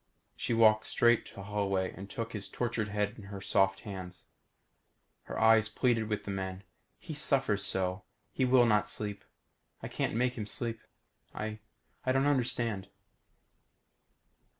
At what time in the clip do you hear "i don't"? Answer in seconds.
12.03-12.25